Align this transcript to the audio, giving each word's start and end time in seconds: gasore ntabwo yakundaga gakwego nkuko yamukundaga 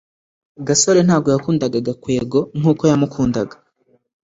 gasore 0.67 0.99
ntabwo 1.07 1.27
yakundaga 1.35 1.77
gakwego 1.87 2.39
nkuko 2.59 2.83
yamukundaga 2.91 3.55